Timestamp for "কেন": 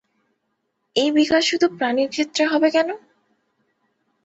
2.69-2.89